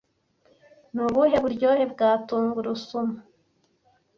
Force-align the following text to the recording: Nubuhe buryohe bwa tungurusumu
Nubuhe 0.93 1.37
buryohe 1.43 1.83
bwa 1.91 2.09
tungurusumu 2.25 3.15